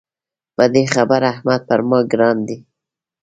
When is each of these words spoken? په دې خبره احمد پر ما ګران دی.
په 0.55 0.63
دې 0.73 0.83
خبره 0.93 1.25
احمد 1.33 1.61
پر 1.69 1.79
ما 1.89 1.99
ګران 2.11 2.37
دی. 2.47 2.57